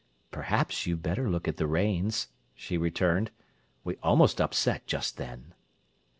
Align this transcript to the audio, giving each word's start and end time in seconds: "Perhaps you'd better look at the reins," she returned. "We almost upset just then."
"Perhaps 0.31 0.87
you'd 0.87 1.03
better 1.03 1.29
look 1.29 1.47
at 1.47 1.57
the 1.57 1.67
reins," 1.67 2.29
she 2.55 2.75
returned. 2.75 3.29
"We 3.83 3.97
almost 4.01 4.41
upset 4.41 4.87
just 4.87 5.17
then." 5.17 5.53